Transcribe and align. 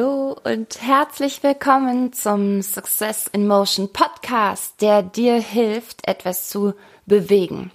Hallo 0.00 0.34
und 0.44 0.80
herzlich 0.80 1.42
willkommen 1.42 2.14
zum 2.14 2.62
Success 2.62 3.26
in 3.26 3.46
Motion 3.46 3.92
Podcast, 3.92 4.80
der 4.80 5.02
dir 5.02 5.34
hilft, 5.34 6.08
etwas 6.08 6.48
zu 6.48 6.72
bewegen. 7.04 7.70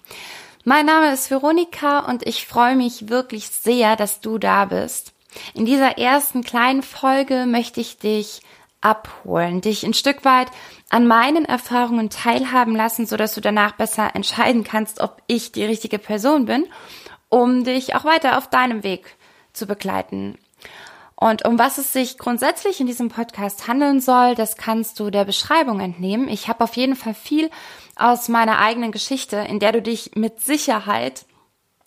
Mein 0.63 0.87
Name 0.87 1.13
ist 1.13 1.29
Veronika 1.29 1.99
und 1.99 2.25
ich 2.25 2.47
freue 2.47 2.75
mich 2.75 3.09
wirklich 3.09 3.49
sehr, 3.49 3.95
dass 3.95 4.21
du 4.21 4.39
da 4.39 4.65
bist. 4.65 5.13
In 5.53 5.67
dieser 5.67 5.99
ersten 5.99 6.41
kleinen 6.41 6.81
Folge 6.81 7.45
möchte 7.45 7.79
ich 7.79 7.99
dich 7.99 8.41
abholen, 8.81 9.61
dich 9.61 9.83
ein 9.83 9.93
Stück 9.93 10.25
weit 10.25 10.47
an 10.89 11.05
meinen 11.05 11.45
Erfahrungen 11.45 12.09
teilhaben 12.09 12.75
lassen, 12.75 13.05
so 13.05 13.17
dass 13.17 13.35
du 13.35 13.41
danach 13.41 13.73
besser 13.73 14.15
entscheiden 14.15 14.63
kannst, 14.63 14.99
ob 14.99 15.21
ich 15.27 15.51
die 15.51 15.65
richtige 15.65 15.99
Person 15.99 16.45
bin, 16.45 16.65
um 17.29 17.63
dich 17.63 17.93
auch 17.93 18.03
weiter 18.03 18.39
auf 18.39 18.49
deinem 18.49 18.81
Weg 18.81 19.15
zu 19.53 19.67
begleiten. 19.67 20.39
Und 21.15 21.45
um 21.45 21.57
was 21.57 21.77
es 21.77 21.93
sich 21.93 22.17
grundsätzlich 22.17 22.81
in 22.81 22.87
diesem 22.87 23.09
Podcast 23.09 23.67
handeln 23.67 24.01
soll, 24.01 24.35
das 24.35 24.57
kannst 24.57 24.99
du 24.99 25.09
der 25.09 25.23
Beschreibung 25.23 25.79
entnehmen. 25.79 26.27
Ich 26.27 26.49
habe 26.49 26.63
auf 26.63 26.75
jeden 26.75 26.95
Fall 26.95 27.13
viel 27.13 27.49
aus 27.95 28.27
meiner 28.27 28.59
eigenen 28.59 28.91
Geschichte, 28.91 29.37
in 29.37 29.59
der 29.59 29.71
du 29.71 29.81
dich 29.81 30.11
mit 30.15 30.41
Sicherheit 30.41 31.25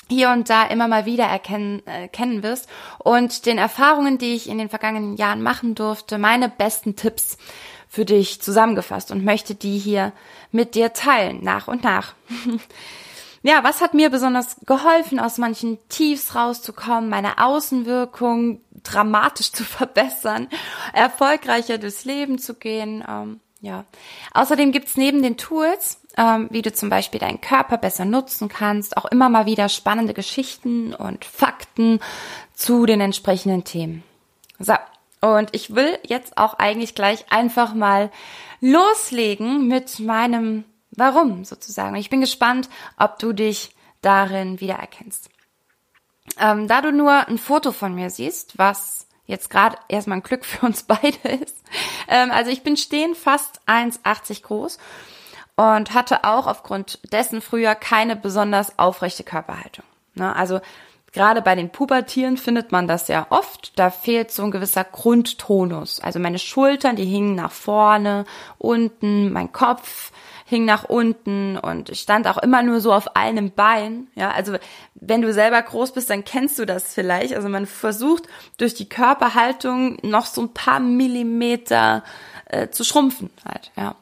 hier 0.08 0.30
und 0.30 0.48
da 0.48 0.64
immer 0.66 0.88
mal 0.88 1.04
wieder 1.04 1.24
erkennen 1.24 1.86
äh, 1.86 2.08
kennen 2.08 2.42
wirst 2.42 2.68
und 2.98 3.44
den 3.44 3.58
Erfahrungen, 3.58 4.16
die 4.16 4.34
ich 4.34 4.48
in 4.48 4.56
den 4.56 4.70
vergangenen 4.70 5.16
Jahren 5.16 5.42
machen 5.42 5.74
durfte, 5.74 6.16
meine 6.16 6.48
besten 6.48 6.96
Tipps 6.96 7.36
für 7.88 8.06
dich 8.06 8.40
zusammengefasst 8.40 9.10
und 9.10 9.24
möchte 9.24 9.54
die 9.54 9.78
hier 9.78 10.12
mit 10.50 10.74
dir 10.74 10.94
teilen, 10.94 11.42
nach 11.42 11.68
und 11.68 11.84
nach. 11.84 12.14
ja, 13.42 13.62
was 13.62 13.80
hat 13.80 13.94
mir 13.94 14.10
besonders 14.10 14.56
geholfen, 14.66 15.20
aus 15.20 15.38
manchen 15.38 15.78
Tiefs 15.88 16.34
rauszukommen, 16.34 17.08
meine 17.08 17.38
Außenwirkung 17.38 18.60
dramatisch 18.82 19.52
zu 19.52 19.64
verbessern, 19.64 20.48
erfolgreicher 20.92 21.78
durchs 21.78 22.04
Leben 22.04 22.38
zu 22.38 22.54
gehen. 22.54 23.04
Ähm, 23.08 23.40
ja. 23.60 23.84
Außerdem 24.34 24.72
gibt's 24.72 24.96
neben 24.96 25.22
den 25.22 25.36
Tools, 25.36 26.00
ähm, 26.16 26.48
wie 26.50 26.62
du 26.62 26.72
zum 26.72 26.90
Beispiel 26.90 27.20
deinen 27.20 27.40
Körper 27.40 27.76
besser 27.76 28.04
nutzen 28.04 28.48
kannst, 28.48 28.96
auch 28.96 29.06
immer 29.06 29.28
mal 29.28 29.46
wieder 29.46 29.68
spannende 29.68 30.14
Geschichten 30.14 30.94
und 30.94 31.24
Fakten 31.24 32.00
zu 32.54 32.86
den 32.86 33.00
entsprechenden 33.00 33.64
Themen. 33.64 34.04
So, 34.60 34.74
und 35.20 35.50
ich 35.52 35.74
will 35.74 35.98
jetzt 36.04 36.38
auch 36.38 36.54
eigentlich 36.54 36.94
gleich 36.94 37.26
einfach 37.30 37.74
mal 37.74 38.10
loslegen 38.60 39.66
mit 39.66 39.98
meinem 40.00 40.64
Warum 40.98 41.44
sozusagen. 41.44 41.94
Ich 41.94 42.10
bin 42.10 42.20
gespannt, 42.20 42.68
ob 42.98 43.18
du 43.18 43.32
dich 43.32 43.74
darin 44.02 44.60
wiedererkennst. 44.60 45.30
Ähm, 46.40 46.66
da 46.66 46.80
du 46.80 46.92
nur 46.92 47.28
ein 47.28 47.38
Foto 47.38 47.72
von 47.72 47.94
mir 47.94 48.10
siehst, 48.10 48.58
was 48.58 49.06
jetzt 49.26 49.48
gerade 49.48 49.76
erstmal 49.88 50.18
ein 50.18 50.22
Glück 50.22 50.44
für 50.44 50.66
uns 50.66 50.82
beide 50.82 51.28
ist. 51.28 51.56
Ähm, 52.08 52.32
also 52.32 52.50
ich 52.50 52.62
bin 52.62 52.76
stehen 52.76 53.14
fast 53.14 53.60
1,80 53.66 54.42
groß 54.42 54.78
und 55.54 55.94
hatte 55.94 56.24
auch 56.24 56.46
aufgrund 56.46 56.98
dessen 57.12 57.40
früher 57.40 57.74
keine 57.76 58.16
besonders 58.16 58.78
aufrechte 58.78 59.22
Körperhaltung. 59.22 59.84
Ne? 60.14 60.34
Also 60.34 60.60
gerade 61.12 61.42
bei 61.42 61.54
den 61.54 61.70
Pubertieren 61.70 62.36
findet 62.36 62.72
man 62.72 62.88
das 62.88 63.06
ja 63.06 63.26
oft. 63.30 63.78
Da 63.78 63.90
fehlt 63.90 64.32
so 64.32 64.42
ein 64.42 64.50
gewisser 64.50 64.84
Grundtonus. 64.84 66.00
Also 66.00 66.18
meine 66.18 66.38
Schultern, 66.38 66.96
die 66.96 67.04
hingen 67.04 67.36
nach 67.36 67.52
vorne, 67.52 68.24
unten, 68.58 69.32
mein 69.32 69.52
Kopf 69.52 70.10
hing 70.48 70.64
nach 70.64 70.84
unten 70.84 71.58
und 71.58 71.90
ich 71.90 72.00
stand 72.00 72.26
auch 72.26 72.38
immer 72.38 72.62
nur 72.62 72.80
so 72.80 72.92
auf 72.92 73.16
einem 73.16 73.50
Bein. 73.50 74.08
Ja, 74.14 74.30
also 74.30 74.56
wenn 74.94 75.20
du 75.20 75.30
selber 75.32 75.60
groß 75.60 75.92
bist, 75.92 76.08
dann 76.08 76.24
kennst 76.24 76.58
du 76.58 76.64
das 76.64 76.94
vielleicht. 76.94 77.34
Also 77.34 77.50
man 77.50 77.66
versucht 77.66 78.24
durch 78.56 78.72
die 78.72 78.88
Körperhaltung 78.88 79.98
noch 80.02 80.24
so 80.24 80.40
ein 80.40 80.54
paar 80.54 80.80
Millimeter 80.80 82.02
äh, 82.46 82.70
zu 82.70 82.82
schrumpfen 82.82 83.30
halt, 83.44 83.70
ja. 83.76 83.94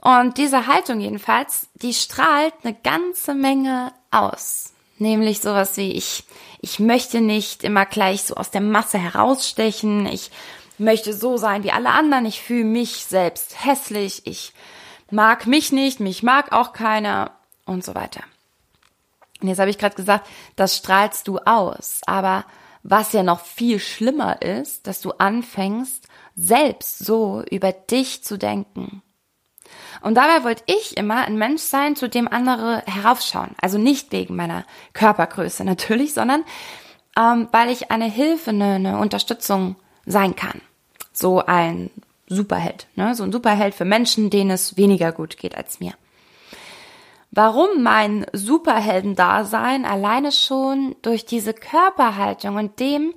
Und 0.00 0.36
diese 0.36 0.66
Haltung 0.66 1.00
jedenfalls, 1.00 1.68
die 1.74 1.94
strahlt 1.94 2.54
eine 2.62 2.74
ganze 2.74 3.34
Menge 3.34 3.92
aus. 4.10 4.74
Nämlich 4.98 5.40
sowas 5.40 5.76
wie 5.76 5.92
ich, 5.92 6.24
ich 6.60 6.78
möchte 6.78 7.20
nicht 7.20 7.64
immer 7.64 7.86
gleich 7.86 8.22
so 8.22 8.34
aus 8.34 8.50
der 8.50 8.60
Masse 8.60 8.98
herausstechen. 8.98 10.06
Ich 10.06 10.30
möchte 10.76 11.14
so 11.14 11.36
sein 11.36 11.64
wie 11.64 11.72
alle 11.72 11.90
anderen. 11.90 12.26
Ich 12.26 12.40
fühle 12.40 12.64
mich 12.64 13.06
selbst 13.06 13.64
hässlich. 13.64 14.22
Ich 14.24 14.52
mag 15.10 15.46
mich 15.46 15.72
nicht, 15.72 16.00
mich 16.00 16.22
mag 16.22 16.52
auch 16.52 16.72
keiner 16.72 17.32
und 17.64 17.84
so 17.84 17.94
weiter. 17.94 18.22
Und 19.40 19.48
jetzt 19.48 19.58
habe 19.58 19.70
ich 19.70 19.78
gerade 19.78 19.94
gesagt, 19.94 20.26
das 20.56 20.76
strahlst 20.76 21.28
du 21.28 21.38
aus. 21.38 22.00
Aber 22.06 22.44
was 22.82 23.12
ja 23.12 23.22
noch 23.22 23.40
viel 23.40 23.78
schlimmer 23.78 24.42
ist, 24.42 24.86
dass 24.86 25.00
du 25.00 25.12
anfängst, 25.12 26.08
selbst 26.34 26.98
so 26.98 27.42
über 27.50 27.72
dich 27.72 28.24
zu 28.24 28.38
denken. 28.38 29.02
Und 30.00 30.14
dabei 30.14 30.44
wollte 30.44 30.62
ich 30.66 30.96
immer 30.96 31.26
ein 31.26 31.36
Mensch 31.36 31.62
sein, 31.62 31.96
zu 31.96 32.08
dem 32.08 32.28
andere 32.28 32.82
heraufschauen. 32.86 33.50
Also 33.60 33.78
nicht 33.78 34.12
wegen 34.12 34.36
meiner 34.36 34.64
Körpergröße 34.92 35.64
natürlich, 35.64 36.14
sondern 36.14 36.44
ähm, 37.16 37.48
weil 37.50 37.70
ich 37.70 37.90
eine 37.90 38.06
Hilfe, 38.06 38.50
eine, 38.50 38.74
eine 38.74 38.98
Unterstützung 38.98 39.76
sein 40.06 40.36
kann. 40.36 40.60
So 41.12 41.44
ein 41.44 41.90
Superheld, 42.28 42.86
ne? 42.94 43.14
so 43.14 43.24
ein 43.24 43.32
Superheld 43.32 43.74
für 43.74 43.84
Menschen, 43.84 44.30
denen 44.30 44.50
es 44.50 44.76
weniger 44.76 45.12
gut 45.12 45.36
geht 45.36 45.56
als 45.56 45.80
mir. 45.80 45.94
Warum 47.30 47.82
mein 47.82 48.26
Superheldendasein 48.32 49.84
alleine 49.84 50.32
schon 50.32 50.96
durch 51.02 51.26
diese 51.26 51.52
Körperhaltung 51.52 52.56
und 52.56 52.80
dem, 52.80 53.14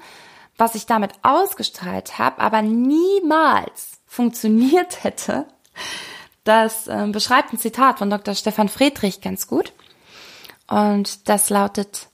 was 0.57 0.75
ich 0.75 0.85
damit 0.85 1.13
ausgestrahlt 1.21 2.19
habe, 2.19 2.41
aber 2.41 2.61
niemals 2.61 3.99
funktioniert 4.05 5.03
hätte, 5.03 5.45
das 6.43 6.87
äh, 6.87 7.07
beschreibt 7.11 7.53
ein 7.53 7.59
Zitat 7.59 7.99
von 7.99 8.09
Dr. 8.09 8.35
Stefan 8.35 8.69
Friedrich 8.69 9.21
ganz 9.21 9.47
gut. 9.47 9.73
Und 10.67 11.29
das 11.29 11.49
lautet, 11.49 12.07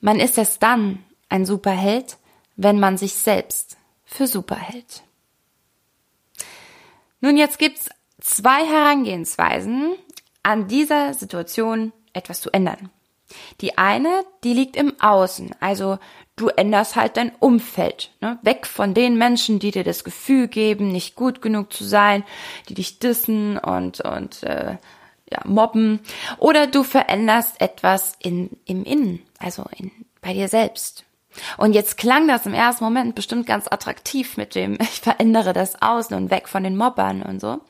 man 0.00 0.18
ist 0.18 0.36
erst 0.36 0.62
dann 0.62 1.04
ein 1.28 1.46
Superheld, 1.46 2.18
wenn 2.56 2.80
man 2.80 2.96
sich 2.98 3.14
selbst 3.14 3.76
für 4.04 4.26
super 4.26 4.56
hält. 4.56 5.02
Nun, 7.20 7.36
jetzt 7.36 7.58
gibt's 7.58 7.88
zwei 8.20 8.64
Herangehensweisen, 8.64 9.94
an 10.42 10.68
dieser 10.68 11.14
Situation 11.14 11.92
etwas 12.12 12.40
zu 12.40 12.50
ändern. 12.50 12.90
Die 13.60 13.76
eine, 13.78 14.24
die 14.44 14.52
liegt 14.52 14.76
im 14.76 14.94
Außen, 15.00 15.54
also 15.58 15.98
du 16.36 16.48
änderst 16.48 16.94
halt 16.94 17.16
dein 17.16 17.34
Umfeld, 17.40 18.12
ne? 18.20 18.38
weg 18.42 18.66
von 18.66 18.94
den 18.94 19.18
Menschen, 19.18 19.58
die 19.58 19.72
dir 19.72 19.82
das 19.82 20.04
Gefühl 20.04 20.46
geben, 20.46 20.88
nicht 20.88 21.16
gut 21.16 21.42
genug 21.42 21.72
zu 21.72 21.82
sein, 21.82 22.24
die 22.68 22.74
dich 22.74 23.00
dissen 23.00 23.58
und 23.58 24.00
und 24.02 24.44
äh, 24.44 24.76
ja, 25.28 25.40
mobben, 25.44 26.00
oder 26.38 26.68
du 26.68 26.84
veränderst 26.84 27.60
etwas 27.60 28.14
in 28.20 28.50
im 28.64 28.84
Innen, 28.84 29.22
also 29.40 29.64
in 29.76 29.90
bei 30.20 30.34
dir 30.34 30.48
selbst. 30.48 31.05
Und 31.56 31.72
jetzt 31.72 31.96
klang 31.98 32.28
das 32.28 32.46
im 32.46 32.54
ersten 32.54 32.84
Moment 32.84 33.14
bestimmt 33.14 33.46
ganz 33.46 33.66
attraktiv 33.70 34.36
mit 34.36 34.54
dem, 34.54 34.74
ich 34.80 35.00
verändere 35.00 35.52
das 35.52 35.80
Außen 35.80 36.16
und 36.16 36.30
weg 36.30 36.48
von 36.48 36.62
den 36.62 36.76
Mobbern 36.76 37.22
und 37.22 37.40
so. 37.40 37.60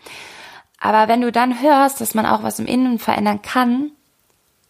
Aber 0.79 1.09
wenn 1.09 1.23
du 1.23 1.33
dann 1.33 1.63
hörst, 1.63 2.01
dass 2.01 2.15
man 2.15 2.27
auch 2.27 2.43
was 2.43 2.59
im 2.59 2.67
Innen 2.67 2.99
verändern 2.99 3.43
kann 3.43 3.93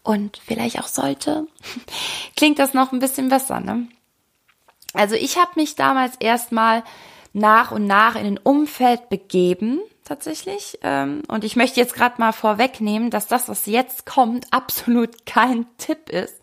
und 0.03 0.37
vielleicht 0.45 0.79
auch 0.79 0.87
sollte, 0.87 1.47
klingt 2.35 2.59
das 2.59 2.73
noch 2.73 2.91
ein 2.91 2.99
bisschen 2.99 3.29
besser, 3.29 3.59
ne? 3.59 3.87
Also 4.93 5.15
ich 5.15 5.37
habe 5.37 5.51
mich 5.55 5.75
damals 5.75 6.15
erstmal 6.15 6.83
nach 7.33 7.71
und 7.71 7.85
nach 7.85 8.15
in 8.15 8.25
ein 8.25 8.39
Umfeld 8.39 9.09
begeben, 9.09 9.79
tatsächlich. 10.07 10.79
Ähm, 10.81 11.21
und 11.27 11.43
ich 11.43 11.55
möchte 11.55 11.79
jetzt 11.79 11.93
gerade 11.93 12.19
mal 12.19 12.31
vorwegnehmen, 12.31 13.09
dass 13.09 13.27
das, 13.27 13.49
was 13.49 13.65
jetzt 13.65 14.05
kommt, 14.05 14.47
absolut 14.51 15.25
kein 15.25 15.65
Tipp 15.77 16.09
ist, 16.09 16.35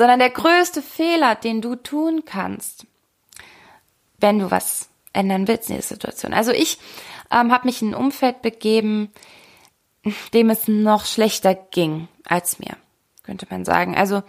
sondern 0.00 0.18
der 0.18 0.30
größte 0.30 0.80
Fehler, 0.80 1.34
den 1.34 1.60
du 1.60 1.76
tun 1.76 2.22
kannst, 2.24 2.86
wenn 4.16 4.38
du 4.38 4.50
was 4.50 4.88
ändern 5.12 5.46
willst 5.46 5.68
in 5.68 5.76
der 5.76 5.82
Situation. 5.82 6.32
Also 6.32 6.52
ich 6.52 6.78
ähm, 7.30 7.52
habe 7.52 7.66
mich 7.66 7.82
in 7.82 7.90
ein 7.90 7.94
Umfeld 7.94 8.40
begeben, 8.40 9.12
dem 10.32 10.48
es 10.48 10.68
noch 10.68 11.04
schlechter 11.04 11.54
ging 11.54 12.08
als 12.24 12.58
mir, 12.60 12.78
könnte 13.24 13.46
man 13.50 13.66
sagen. 13.66 13.94
Also 13.94 14.22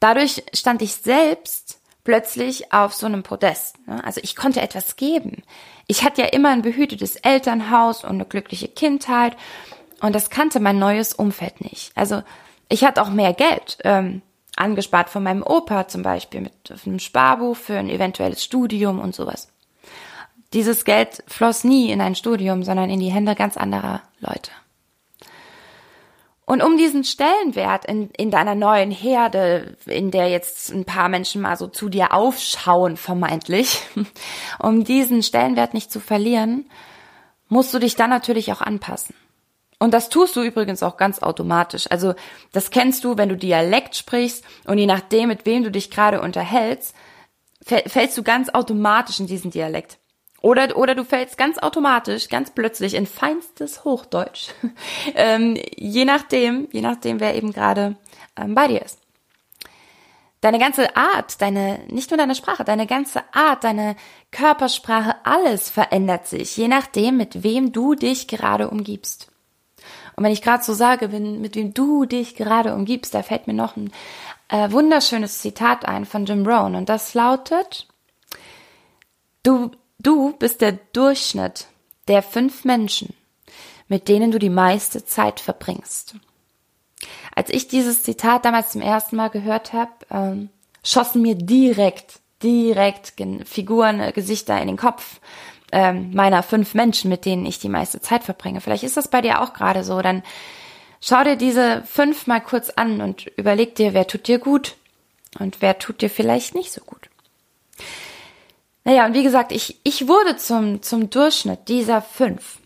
dadurch 0.00 0.44
stand 0.54 0.80
ich 0.80 0.94
selbst 0.94 1.78
plötzlich 2.04 2.72
auf 2.72 2.94
so 2.94 3.04
einem 3.04 3.22
Podest. 3.22 3.86
Ne? 3.86 4.02
Also 4.02 4.18
ich 4.24 4.34
konnte 4.34 4.62
etwas 4.62 4.96
geben. 4.96 5.42
Ich 5.88 6.04
hatte 6.04 6.22
ja 6.22 6.28
immer 6.28 6.48
ein 6.48 6.62
behütetes 6.62 7.16
Elternhaus 7.16 8.02
und 8.02 8.12
eine 8.12 8.24
glückliche 8.24 8.68
Kindheit 8.68 9.36
und 10.00 10.14
das 10.14 10.30
kannte 10.30 10.58
mein 10.58 10.78
neues 10.78 11.12
Umfeld 11.12 11.60
nicht. 11.60 11.92
Also 11.96 12.22
ich 12.70 12.82
hatte 12.82 13.02
auch 13.02 13.10
mehr 13.10 13.34
Geld. 13.34 13.76
Ähm, 13.84 14.22
angespart 14.56 15.08
von 15.08 15.22
meinem 15.22 15.42
Opa 15.42 15.88
zum 15.88 16.02
Beispiel 16.02 16.42
mit 16.42 16.52
einem 16.84 16.98
Sparbuch 16.98 17.56
für 17.56 17.78
ein 17.78 17.88
eventuelles 17.88 18.44
Studium 18.44 19.00
und 19.00 19.14
sowas. 19.14 19.48
Dieses 20.52 20.84
Geld 20.84 21.24
floss 21.26 21.64
nie 21.64 21.90
in 21.90 22.00
ein 22.00 22.14
Studium, 22.14 22.62
sondern 22.62 22.90
in 22.90 23.00
die 23.00 23.10
Hände 23.10 23.34
ganz 23.34 23.56
anderer 23.56 24.02
Leute. 24.20 24.50
Und 26.44 26.62
um 26.62 26.76
diesen 26.76 27.04
Stellenwert 27.04 27.86
in, 27.86 28.10
in 28.10 28.30
deiner 28.30 28.54
neuen 28.54 28.90
Herde, 28.90 29.78
in 29.86 30.10
der 30.10 30.28
jetzt 30.28 30.70
ein 30.70 30.84
paar 30.84 31.08
Menschen 31.08 31.40
mal 31.40 31.56
so 31.56 31.68
zu 31.68 31.88
dir 31.88 32.12
aufschauen, 32.12 32.98
vermeintlich, 32.98 33.80
um 34.58 34.84
diesen 34.84 35.22
Stellenwert 35.22 35.72
nicht 35.72 35.90
zu 35.90 36.00
verlieren, 36.00 36.66
musst 37.48 37.72
du 37.72 37.78
dich 37.78 37.96
dann 37.96 38.10
natürlich 38.10 38.52
auch 38.52 38.60
anpassen. 38.60 39.14
Und 39.82 39.92
das 39.92 40.10
tust 40.10 40.36
du 40.36 40.42
übrigens 40.42 40.84
auch 40.84 40.96
ganz 40.96 41.24
automatisch. 41.24 41.90
Also 41.90 42.14
das 42.52 42.70
kennst 42.70 43.02
du, 43.02 43.16
wenn 43.18 43.28
du 43.28 43.36
Dialekt 43.36 43.96
sprichst 43.96 44.44
und 44.64 44.78
je 44.78 44.86
nachdem, 44.86 45.26
mit 45.26 45.44
wem 45.44 45.64
du 45.64 45.72
dich 45.72 45.90
gerade 45.90 46.20
unterhältst, 46.20 46.94
fällst 47.64 48.16
du 48.16 48.22
ganz 48.22 48.48
automatisch 48.50 49.18
in 49.18 49.26
diesen 49.26 49.50
Dialekt. 49.50 49.98
Oder, 50.40 50.76
oder 50.76 50.94
du 50.94 51.04
fällst 51.04 51.36
ganz 51.36 51.58
automatisch, 51.58 52.28
ganz 52.28 52.52
plötzlich 52.52 52.94
in 52.94 53.06
feinstes 53.06 53.82
Hochdeutsch. 53.82 54.50
ähm, 55.16 55.58
je 55.76 56.04
nachdem, 56.04 56.68
je 56.70 56.80
nachdem, 56.80 57.18
wer 57.18 57.34
eben 57.34 57.52
gerade 57.52 57.96
ähm, 58.36 58.54
bei 58.54 58.68
dir 58.68 58.82
ist. 58.82 59.00
Deine 60.42 60.60
ganze 60.60 60.94
Art, 60.94 61.40
deine, 61.42 61.80
nicht 61.88 62.12
nur 62.12 62.18
deine 62.18 62.36
Sprache, 62.36 62.62
deine 62.62 62.86
ganze 62.86 63.24
Art, 63.32 63.64
deine 63.64 63.96
Körpersprache, 64.30 65.16
alles 65.24 65.70
verändert 65.70 66.28
sich, 66.28 66.56
je 66.56 66.68
nachdem, 66.68 67.16
mit 67.16 67.42
wem 67.42 67.72
du 67.72 67.96
dich 67.96 68.28
gerade 68.28 68.70
umgibst. 68.70 69.31
Und 70.22 70.26
wenn 70.26 70.32
ich 70.32 70.42
gerade 70.42 70.62
so 70.62 70.72
sage, 70.72 71.10
wenn, 71.10 71.40
mit 71.40 71.56
wem 71.56 71.74
du 71.74 72.04
dich 72.04 72.36
gerade 72.36 72.74
umgibst, 72.74 73.14
da 73.14 73.22
fällt 73.22 73.46
mir 73.46 73.54
noch 73.54 73.76
ein 73.76 73.90
äh, 74.48 74.70
wunderschönes 74.70 75.40
Zitat 75.40 75.84
ein 75.84 76.04
von 76.04 76.26
Jim 76.26 76.46
Rohn. 76.46 76.76
Und 76.76 76.88
das 76.88 77.14
lautet, 77.14 77.88
du 79.42 79.72
Du 80.02 80.32
bist 80.32 80.60
der 80.60 80.72
Durchschnitt 80.72 81.68
der 82.08 82.22
fünf 82.22 82.64
Menschen, 82.64 83.14
mit 83.86 84.08
denen 84.08 84.32
du 84.32 84.40
die 84.40 84.50
meiste 84.50 85.04
Zeit 85.04 85.38
verbringst. 85.38 86.16
Als 87.36 87.50
ich 87.50 87.68
dieses 87.68 88.02
Zitat 88.02 88.44
damals 88.44 88.70
zum 88.70 88.80
ersten 88.80 89.14
Mal 89.14 89.30
gehört 89.30 89.72
habe, 89.72 89.92
ähm, 90.10 90.48
schossen 90.82 91.22
mir 91.22 91.36
direkt, 91.36 92.18
direkt 92.42 93.14
Figuren, 93.44 94.00
äh, 94.00 94.10
Gesichter 94.12 94.60
in 94.60 94.66
den 94.66 94.76
Kopf 94.76 95.20
ähm, 95.72 96.14
meiner 96.14 96.42
fünf 96.42 96.74
Menschen, 96.74 97.08
mit 97.08 97.24
denen 97.24 97.44
ich 97.46 97.58
die 97.58 97.68
meiste 97.68 98.00
Zeit 98.00 98.24
verbringe. 98.24 98.60
Vielleicht 98.60 98.84
ist 98.84 98.96
das 98.96 99.08
bei 99.08 99.20
dir 99.20 99.40
auch 99.40 99.54
gerade 99.54 99.82
so. 99.84 100.00
Dann 100.00 100.22
schau 101.00 101.24
dir 101.24 101.36
diese 101.36 101.82
fünf 101.84 102.26
mal 102.26 102.40
kurz 102.40 102.70
an 102.70 103.00
und 103.00 103.26
überleg 103.36 103.74
dir, 103.74 103.94
wer 103.94 104.06
tut 104.06 104.28
dir 104.28 104.38
gut 104.38 104.76
und 105.38 105.60
wer 105.60 105.78
tut 105.78 106.02
dir 106.02 106.10
vielleicht 106.10 106.54
nicht 106.54 106.72
so 106.72 106.82
gut. 106.82 107.08
Naja, 108.84 109.06
und 109.06 109.14
wie 109.14 109.22
gesagt, 109.22 109.52
ich, 109.52 109.78
ich 109.84 110.08
wurde 110.08 110.36
zum, 110.36 110.82
zum 110.82 111.10
Durchschnitt 111.10 111.68
dieser 111.68 112.02
fünf. 112.02 112.58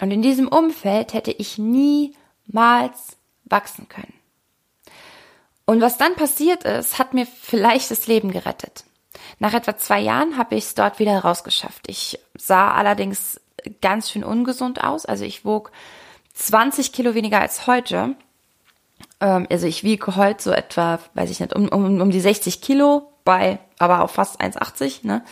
Und 0.00 0.10
in 0.10 0.22
diesem 0.22 0.48
Umfeld 0.48 1.14
hätte 1.14 1.30
ich 1.30 1.56
niemals 1.56 3.16
wachsen 3.44 3.88
können. 3.88 4.12
Und 5.64 5.80
was 5.80 5.98
dann 5.98 6.14
passiert 6.14 6.64
ist, 6.64 6.98
hat 6.98 7.14
mir 7.14 7.26
vielleicht 7.26 7.90
das 7.90 8.06
Leben 8.06 8.30
gerettet. 8.30 8.84
Nach 9.38 9.54
etwa 9.54 9.76
zwei 9.76 10.00
Jahren 10.00 10.36
habe 10.36 10.54
ich 10.54 10.64
es 10.64 10.74
dort 10.74 10.98
wieder 10.98 11.18
rausgeschafft. 11.18 11.88
Ich 11.88 12.18
sah 12.36 12.72
allerdings 12.72 13.40
ganz 13.80 14.10
schön 14.10 14.24
ungesund 14.24 14.82
aus. 14.82 15.06
Also 15.06 15.24
ich 15.24 15.44
wog 15.44 15.72
20 16.34 16.92
Kilo 16.92 17.14
weniger 17.14 17.40
als 17.40 17.66
heute. 17.66 18.14
Ähm, 19.20 19.46
also 19.50 19.66
ich 19.66 19.84
wiege 19.84 20.16
heute 20.16 20.42
so 20.42 20.50
etwa, 20.52 20.98
weiß 21.14 21.30
ich 21.30 21.40
nicht, 21.40 21.54
um, 21.54 21.68
um, 21.68 22.00
um 22.00 22.10
die 22.10 22.20
60 22.20 22.60
Kilo 22.60 23.12
bei 23.24 23.58
aber 23.78 24.02
auf 24.02 24.12
fast 24.12 24.40
1,80, 24.40 25.06
ne? 25.06 25.22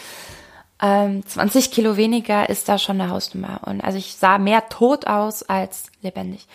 Ähm, 0.83 1.25
20 1.25 1.71
Kilo 1.71 1.97
weniger 1.97 2.49
ist 2.49 2.69
da 2.69 2.79
schon 2.79 3.01
eine 3.01 3.11
Hausnummer. 3.11 3.61
Und 3.65 3.81
also 3.83 3.97
ich 3.97 4.17
sah 4.17 4.39
mehr 4.39 4.69
tot 4.69 5.07
aus 5.07 5.43
als 5.45 5.91
lebendig. 6.03 6.47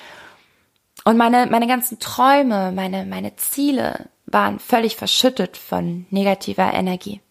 Und 1.05 1.17
meine, 1.17 1.47
meine 1.47 1.67
ganzen 1.67 1.99
Träume, 1.99 2.71
meine, 2.71 3.05
meine 3.05 3.35
Ziele 3.37 4.09
waren 4.31 4.59
völlig 4.59 4.95
verschüttet 4.95 5.57
von 5.57 6.05
negativer 6.09 6.73
Energie. 6.73 7.21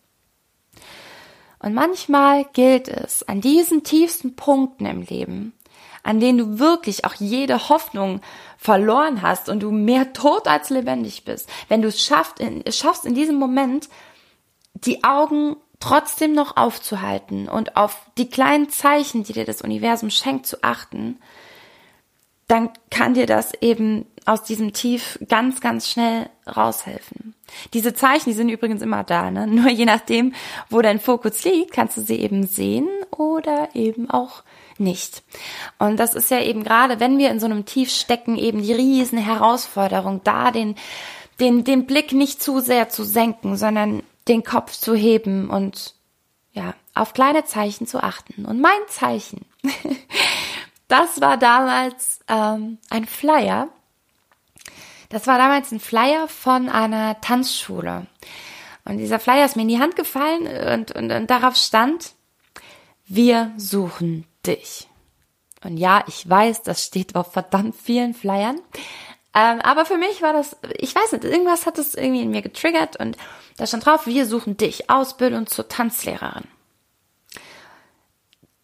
Und 1.60 1.74
manchmal 1.74 2.44
gilt 2.52 2.88
es, 2.88 3.22
an 3.26 3.40
diesen 3.40 3.82
tiefsten 3.82 4.36
Punkten 4.36 4.86
im 4.86 5.02
Leben, 5.02 5.52
an 6.02 6.20
denen 6.20 6.38
du 6.38 6.58
wirklich 6.58 7.04
auch 7.04 7.14
jede 7.14 7.68
Hoffnung 7.68 8.20
verloren 8.56 9.22
hast 9.22 9.48
und 9.48 9.60
du 9.60 9.70
mehr 9.70 10.12
tot 10.12 10.46
als 10.46 10.70
lebendig 10.70 11.24
bist, 11.24 11.48
wenn 11.68 11.82
du 11.82 11.88
es 11.88 12.02
schaffst, 12.02 12.38
in, 12.40 12.62
schaffst 12.72 13.04
in 13.04 13.14
diesem 13.14 13.36
Moment 13.36 13.88
die 14.74 15.02
Augen 15.02 15.56
trotzdem 15.80 16.32
noch 16.32 16.56
aufzuhalten 16.56 17.48
und 17.48 17.76
auf 17.76 18.00
die 18.16 18.28
kleinen 18.28 18.68
Zeichen, 18.68 19.24
die 19.24 19.32
dir 19.32 19.44
das 19.44 19.62
Universum 19.62 20.10
schenkt, 20.10 20.46
zu 20.46 20.62
achten, 20.62 21.18
dann 22.48 22.70
kann 22.90 23.14
dir 23.14 23.26
das 23.26 23.52
eben 23.60 24.06
aus 24.24 24.42
diesem 24.42 24.72
Tief 24.72 25.18
ganz, 25.28 25.60
ganz 25.60 25.88
schnell 25.88 26.28
raushelfen. 26.46 27.34
Diese 27.72 27.94
Zeichen, 27.94 28.30
die 28.30 28.36
sind 28.36 28.48
übrigens 28.48 28.82
immer 28.82 29.04
da, 29.04 29.30
ne? 29.30 29.46
Nur 29.46 29.68
je 29.68 29.84
nachdem, 29.84 30.34
wo 30.68 30.82
dein 30.82 31.00
Fokus 31.00 31.44
liegt, 31.44 31.72
kannst 31.72 31.96
du 31.96 32.02
sie 32.02 32.16
eben 32.16 32.46
sehen 32.46 32.88
oder 33.10 33.68
eben 33.74 34.10
auch 34.10 34.42
nicht. 34.78 35.22
Und 35.78 35.98
das 35.98 36.14
ist 36.14 36.30
ja 36.30 36.40
eben 36.40 36.62
gerade, 36.64 37.00
wenn 37.00 37.18
wir 37.18 37.30
in 37.30 37.40
so 37.40 37.46
einem 37.46 37.64
Tief 37.64 37.90
stecken, 37.90 38.36
eben 38.36 38.62
die 38.62 38.72
riesen 38.72 39.18
Herausforderung, 39.18 40.22
da 40.24 40.50
den, 40.50 40.74
den, 41.40 41.64
den 41.64 41.86
Blick 41.86 42.12
nicht 42.12 42.42
zu 42.42 42.60
sehr 42.60 42.88
zu 42.88 43.04
senken, 43.04 43.56
sondern 43.56 44.02
den 44.28 44.44
Kopf 44.44 44.72
zu 44.72 44.94
heben 44.94 45.50
und 45.50 45.94
ja, 46.52 46.74
auf 46.94 47.12
kleine 47.12 47.44
Zeichen 47.44 47.86
zu 47.86 48.02
achten. 48.02 48.44
Und 48.44 48.60
mein 48.60 48.80
Zeichen, 48.88 49.46
das 50.88 51.20
war 51.20 51.36
damals 51.36 52.20
ähm, 52.28 52.78
ein 52.90 53.06
Flyer. 53.06 53.68
Das 55.10 55.26
war 55.26 55.38
damals 55.38 55.72
ein 55.72 55.80
Flyer 55.80 56.28
von 56.28 56.68
einer 56.68 57.20
Tanzschule. 57.20 58.06
Und 58.84 58.98
dieser 58.98 59.18
Flyer 59.18 59.44
ist 59.44 59.56
mir 59.56 59.62
in 59.62 59.68
die 59.68 59.80
Hand 59.80 59.96
gefallen 59.96 60.46
und, 60.46 60.92
und, 60.92 61.12
und 61.12 61.30
darauf 61.30 61.56
stand, 61.56 62.12
wir 63.06 63.52
suchen 63.56 64.26
dich. 64.46 64.88
Und 65.62 65.76
ja, 65.76 66.04
ich 66.06 66.28
weiß, 66.28 66.62
das 66.62 66.84
steht 66.84 67.16
auf 67.16 67.32
verdammt 67.32 67.74
vielen 67.74 68.14
Flyern. 68.14 68.60
Ähm, 69.34 69.60
aber 69.60 69.84
für 69.84 69.98
mich 69.98 70.22
war 70.22 70.32
das, 70.32 70.56
ich 70.78 70.94
weiß 70.94 71.12
nicht, 71.12 71.24
irgendwas 71.24 71.66
hat 71.66 71.78
das 71.78 71.94
irgendwie 71.94 72.22
in 72.22 72.30
mir 72.30 72.42
getriggert 72.42 72.96
und 72.98 73.16
da 73.56 73.66
stand 73.66 73.84
drauf, 73.84 74.06
wir 74.06 74.24
suchen 74.24 74.56
dich, 74.56 74.88
Ausbildung 74.88 75.46
zur 75.46 75.68
Tanzlehrerin. 75.68 76.44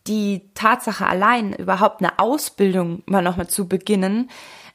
Die 0.07 0.51
Tatsache 0.55 1.07
allein, 1.07 1.55
überhaupt 1.55 2.01
eine 2.01 2.19
Ausbildung 2.19 3.03
mal 3.07 3.23
nochmal 3.23 3.49
zu 3.49 3.69
beginnen, 3.69 4.31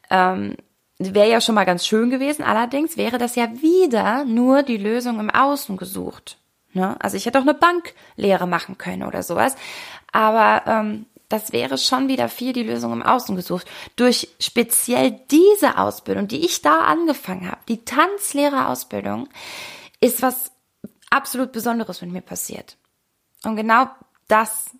ähm, 0.09 0.55
wäre 0.97 1.29
ja 1.29 1.39
schon 1.41 1.55
mal 1.55 1.65
ganz 1.65 1.85
schön 1.85 2.09
gewesen. 2.09 2.43
Allerdings 2.43 2.97
wäre 2.97 3.17
das 3.17 3.35
ja 3.35 3.49
wieder 3.61 4.25
nur 4.25 4.63
die 4.63 4.77
Lösung 4.77 5.19
im 5.19 5.29
Außen 5.29 5.77
gesucht. 5.77 6.37
Ne? 6.73 6.97
Also 6.99 7.17
ich 7.17 7.25
hätte 7.25 7.39
auch 7.39 7.43
eine 7.43 7.53
Banklehre 7.53 8.47
machen 8.47 8.77
können 8.77 9.03
oder 9.03 9.23
sowas. 9.23 9.55
Aber 10.11 10.63
ähm, 10.65 11.05
das 11.29 11.53
wäre 11.53 11.77
schon 11.77 12.07
wieder 12.07 12.27
viel 12.27 12.53
die 12.53 12.63
Lösung 12.63 12.91
im 12.91 13.03
Außen 13.03 13.35
gesucht. 13.35 13.67
Durch 13.95 14.29
speziell 14.39 15.11
diese 15.29 15.77
Ausbildung, 15.77 16.27
die 16.27 16.43
ich 16.43 16.61
da 16.61 16.79
angefangen 16.79 17.47
habe, 17.47 17.61
die 17.67 17.85
Tanzlehrerausbildung, 17.85 19.29
ist 20.01 20.21
was 20.21 20.51
absolut 21.11 21.51
Besonderes 21.51 22.01
mit 22.01 22.11
mir 22.11 22.21
passiert. 22.21 22.77
Und 23.43 23.55
genau 23.55 23.87
das 24.27 24.71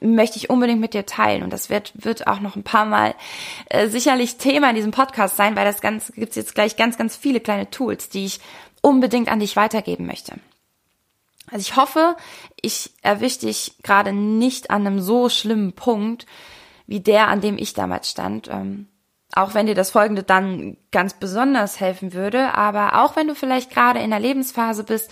möchte 0.00 0.38
ich 0.38 0.50
unbedingt 0.50 0.80
mit 0.80 0.94
dir 0.94 1.06
teilen. 1.06 1.42
Und 1.42 1.52
das 1.52 1.70
wird, 1.70 1.92
wird 1.94 2.26
auch 2.26 2.40
noch 2.40 2.56
ein 2.56 2.62
paar 2.62 2.86
Mal 2.86 3.14
äh, 3.66 3.88
sicherlich 3.88 4.38
Thema 4.38 4.70
in 4.70 4.76
diesem 4.76 4.92
Podcast 4.92 5.36
sein, 5.36 5.56
weil 5.56 5.64
das 5.64 5.80
Ganze 5.80 6.12
gibt's 6.12 6.36
jetzt 6.36 6.54
gleich 6.54 6.76
ganz, 6.76 6.96
ganz 6.96 7.16
viele 7.16 7.40
kleine 7.40 7.70
Tools, 7.70 8.08
die 8.08 8.24
ich 8.26 8.40
unbedingt 8.82 9.30
an 9.30 9.40
dich 9.40 9.56
weitergeben 9.56 10.06
möchte. 10.06 10.34
Also 11.50 11.62
ich 11.62 11.76
hoffe, 11.76 12.16
ich 12.60 12.90
erwische 13.02 13.40
dich 13.40 13.74
gerade 13.82 14.12
nicht 14.12 14.70
an 14.70 14.86
einem 14.86 15.00
so 15.00 15.28
schlimmen 15.28 15.72
Punkt 15.72 16.26
wie 16.86 17.00
der, 17.00 17.28
an 17.28 17.40
dem 17.40 17.56
ich 17.56 17.72
damals 17.72 18.10
stand. 18.10 18.48
Ähm, 18.48 18.88
auch 19.34 19.54
wenn 19.54 19.66
dir 19.66 19.74
das 19.74 19.90
Folgende 19.90 20.22
dann 20.22 20.76
ganz 20.90 21.14
besonders 21.14 21.78
helfen 21.78 22.12
würde, 22.12 22.54
aber 22.54 23.02
auch 23.02 23.14
wenn 23.14 23.28
du 23.28 23.34
vielleicht 23.34 23.70
gerade 23.70 24.00
in 24.00 24.06
einer 24.12 24.20
Lebensphase 24.20 24.82
bist, 24.84 25.10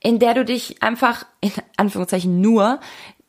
in 0.00 0.18
der 0.18 0.32
du 0.32 0.44
dich 0.46 0.82
einfach, 0.82 1.26
in 1.42 1.52
Anführungszeichen 1.76 2.40
nur, 2.40 2.80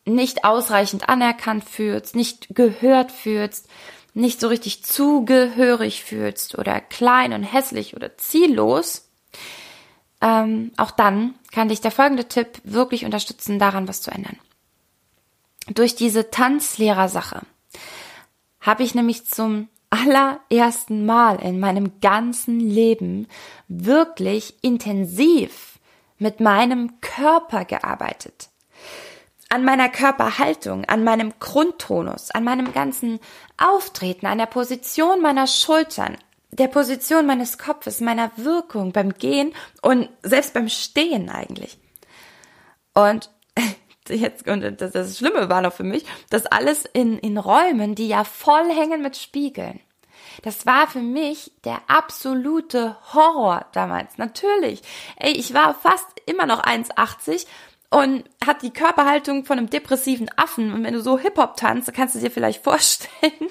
nicht 0.06 0.44
ausreichend 0.44 1.10
anerkannt 1.10 1.64
fühlst, 1.64 2.16
nicht 2.16 2.48
gehört 2.56 3.12
fühlst, 3.12 3.68
nicht 4.14 4.40
so 4.40 4.48
richtig 4.48 4.84
zugehörig 4.84 6.04
fühlst 6.04 6.58
oder 6.58 6.82
klein 6.82 7.34
und 7.34 7.44
hässlich 7.44 7.96
oder 7.96 8.18
ziellos, 8.18 9.10
ähm, 10.22 10.72
auch 10.78 10.92
dann 10.92 11.36
kann 11.52 11.70
dich 11.70 11.82
der 11.82 11.92
folgende 11.92 12.28
Tipp 12.28 12.62
wirklich 12.64 13.06
unterstützen, 13.06 13.60
daran 13.60 13.88
was 13.88 14.02
zu 14.02 14.12
ändern. 14.12 14.38
Durch 15.68 15.96
diese 15.96 16.30
Tanzlehrersache 16.30 17.42
habe 18.60 18.84
ich 18.84 18.94
nämlich 18.96 19.26
zum 19.26 19.70
allerersten 19.90 21.06
Mal 21.06 21.42
in 21.42 21.60
meinem 21.60 22.00
ganzen 22.00 22.60
Leben 22.60 23.28
wirklich 23.68 24.56
intensiv 24.62 25.80
mit 26.18 26.40
meinem 26.40 27.02
Körper 27.02 27.66
gearbeitet. 27.66 28.51
An 29.52 29.66
meiner 29.66 29.90
Körperhaltung, 29.90 30.86
an 30.86 31.04
meinem 31.04 31.34
Grundtonus, 31.40 32.32
an 32.32 32.46
meinem 32.46 32.72
ganzen 32.72 33.20
Auftreten, 33.58 34.26
an 34.26 34.38
der 34.38 34.46
Position 34.46 35.22
meiner 35.22 35.46
Schultern, 35.46 36.18
der 36.52 36.68
Position 36.68 37.26
meines 37.26 37.58
Kopfes, 37.58 38.00
meiner 38.00 38.32
Wirkung 38.38 38.94
beim 38.94 39.14
Gehen 39.14 39.54
und 39.82 40.08
selbst 40.24 40.54
beim 40.54 40.70
Stehen 40.70 41.30
eigentlich. 41.30 41.78
Und 42.94 43.30
jetzt, 44.08 44.48
und 44.48 44.80
das, 44.80 44.94
das 44.94 45.18
Schlimme 45.18 45.50
war 45.50 45.62
noch 45.62 45.74
für 45.74 45.84
mich, 45.84 46.06
das 46.30 46.46
alles 46.46 46.86
in, 46.86 47.20
in 47.20 47.38
Räumen, 47.38 47.94
die 47.94 48.08
ja 48.08 48.24
voll 48.24 48.70
hängen 48.74 49.02
mit 49.02 49.18
Spiegeln. 49.18 49.82
Das 50.44 50.66
war 50.66 50.88
für 50.88 51.02
mich 51.02 51.52
der 51.66 51.82
absolute 51.88 52.96
Horror 53.14 53.66
damals. 53.74 54.18
Natürlich. 54.18 54.82
Ey, 55.18 55.34
ich 55.34 55.54
war 55.54 55.74
fast 55.74 56.08
immer 56.26 56.46
noch 56.46 56.64
1,80 56.64 57.46
und 57.92 58.24
hat 58.44 58.64
die 58.64 58.72
Körperhaltung 58.72 59.46
von 59.46 59.58
einem 59.58 59.70
depressiven 59.70 60.30
Affen. 60.38 60.74
Und 60.74 60.84
wenn 60.84 60.94
du 60.94 61.02
so 61.02 61.20
Hip-Hop 61.20 61.58
tanzt, 61.58 61.94
kannst 61.94 62.16
du 62.16 62.20
dir 62.20 62.32
vielleicht 62.32 62.64
vorstellen, 62.64 63.50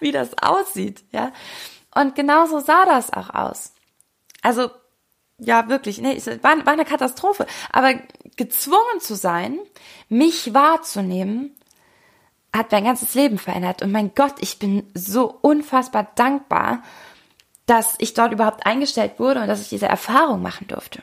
wie 0.00 0.12
das 0.12 0.38
aussieht, 0.40 1.04
ja. 1.10 1.32
Und 1.94 2.14
genauso 2.14 2.60
sah 2.60 2.84
das 2.84 3.12
auch 3.12 3.30
aus. 3.30 3.72
Also, 4.42 4.70
ja, 5.38 5.68
wirklich, 5.68 5.98
nee, 5.98 6.14
es 6.14 6.26
war, 6.26 6.64
war 6.64 6.72
eine 6.72 6.84
Katastrophe. 6.84 7.46
Aber 7.72 7.94
gezwungen 8.36 9.00
zu 9.00 9.16
sein, 9.16 9.58
mich 10.08 10.54
wahrzunehmen, 10.54 11.56
hat 12.54 12.70
mein 12.70 12.84
ganzes 12.84 13.14
Leben 13.14 13.38
verändert. 13.38 13.82
Und 13.82 13.92
mein 13.92 14.14
Gott, 14.14 14.34
ich 14.40 14.58
bin 14.58 14.88
so 14.94 15.38
unfassbar 15.40 16.12
dankbar, 16.14 16.82
dass 17.64 17.96
ich 17.98 18.14
dort 18.14 18.32
überhaupt 18.32 18.64
eingestellt 18.64 19.18
wurde 19.18 19.40
und 19.40 19.48
dass 19.48 19.60
ich 19.60 19.68
diese 19.68 19.86
Erfahrung 19.86 20.40
machen 20.40 20.68
durfte. 20.68 21.02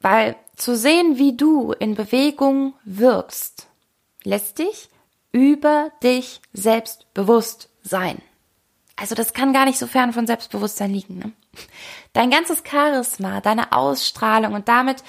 Weil 0.00 0.36
zu 0.60 0.76
sehen, 0.76 1.18
wie 1.18 1.36
du 1.36 1.72
in 1.72 1.94
Bewegung 1.94 2.74
wirkst, 2.84 3.68
lässt 4.24 4.58
dich 4.58 4.88
über 5.32 5.90
dich 6.02 6.40
selbst 6.52 7.12
bewusst 7.14 7.68
sein. 7.82 8.20
Also 8.96 9.14
das 9.14 9.32
kann 9.32 9.52
gar 9.52 9.64
nicht 9.64 9.78
so 9.78 9.86
fern 9.86 10.12
von 10.12 10.26
Selbstbewusstsein 10.26 10.92
liegen. 10.92 11.18
Ne? 11.18 11.32
Dein 12.12 12.30
ganzes 12.30 12.62
Charisma, 12.68 13.40
deine 13.40 13.72
Ausstrahlung 13.72 14.54
und 14.54 14.68
damit 14.68 15.02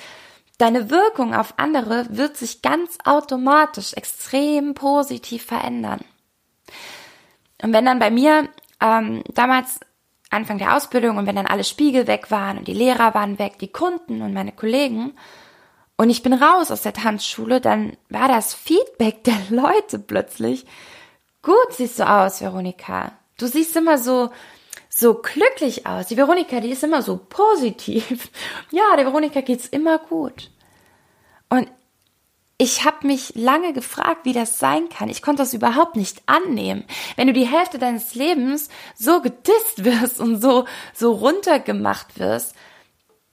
Deine 0.62 0.92
Wirkung 0.92 1.34
auf 1.34 1.56
andere 1.58 2.06
wird 2.12 2.38
sich 2.38 2.62
ganz 2.62 3.00
automatisch 3.04 3.94
extrem 3.94 4.76
positiv 4.76 5.44
verändern. 5.44 6.02
Und 7.64 7.74
wenn 7.74 7.84
dann 7.84 7.98
bei 7.98 8.12
mir 8.12 8.48
ähm, 8.80 9.24
damals 9.34 9.80
Anfang 10.32 10.58
der 10.58 10.76
Ausbildung 10.76 11.18
und 11.18 11.28
wenn 11.28 11.36
dann 11.36 11.46
alle 11.46 11.64
Spiegel 11.64 12.08
weg 12.08 12.32
waren 12.32 12.58
und 12.58 12.68
die 12.68 12.74
Lehrer 12.74 13.14
waren 13.14 13.38
weg, 13.38 13.60
die 13.60 13.72
Kunden 13.72 14.22
und 14.22 14.34
meine 14.34 14.54
Kollegen 14.54 15.14
und 15.98 16.10
ich 16.10 16.24
bin 16.24 16.34
raus 16.34 16.72
aus 16.72 16.82
der 16.82 16.94
Tanzschule, 16.94 17.62
dann 17.62 17.98
war 18.10 18.28
das 18.28 18.54
Feedback 18.54 19.24
der 19.24 19.38
Leute 19.50 20.00
plötzlich, 20.00 20.66
gut 21.44 21.72
siehst 21.72 22.00
du 22.00 22.10
aus, 22.10 22.42
Veronika. 22.42 23.12
Du 23.38 23.48
siehst 23.48 23.76
immer 23.76 23.98
so, 23.98 24.32
so 24.90 25.16
glücklich 25.16 25.86
aus. 25.86 26.08
Die 26.08 26.18
Veronika, 26.18 26.60
die 26.60 26.72
ist 26.72 26.84
immer 26.84 27.02
so 27.02 27.18
positiv. 27.18 28.30
Ja, 28.72 28.96
der 28.96 29.06
Veronika 29.06 29.42
geht's 29.42 29.68
immer 29.68 29.98
gut. 30.00 30.50
Und 31.50 31.68
ich 32.62 32.86
habe 32.86 33.08
mich 33.08 33.34
lange 33.34 33.74
gefragt, 33.74 34.24
wie 34.24 34.34
das 34.34 34.60
sein 34.60 34.88
kann. 34.90 35.10
Ich 35.10 35.24
konnte 35.24 35.42
das 35.42 35.56
überhaupt 35.56 35.96
nicht 35.96 36.22
annehmen. 36.28 36.84
Wenn 37.16 37.26
du 37.26 37.34
die 37.34 37.48
Hälfte 37.48 37.80
deines 37.80 38.14
Lebens 38.14 38.70
so 38.96 39.20
gedisst 39.20 39.84
wirst 39.84 40.20
und 40.20 40.40
so 40.40 40.66
so 40.94 41.12
runtergemacht 41.12 42.20
wirst, 42.20 42.54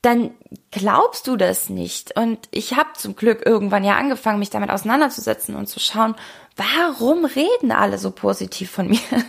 dann 0.01 0.31
glaubst 0.71 1.27
du 1.27 1.37
das 1.37 1.69
nicht. 1.69 2.17
Und 2.17 2.49
ich 2.53 2.75
habe 2.77 2.95
zum 2.97 3.17
Glück 3.17 3.45
irgendwann 3.45 3.85
ja 3.85 3.97
angefangen, 3.97 4.39
mich 4.39 4.49
damit 4.49 4.71
auseinanderzusetzen 4.71 5.57
und 5.57 5.67
zu 5.67 5.79
schauen, 5.79 6.15
warum 6.57 7.27
reden 7.27 7.71
alle 7.71 7.99
so 7.99 8.11
positiv 8.11 8.71
von 8.71 8.89
mir? 8.89 9.01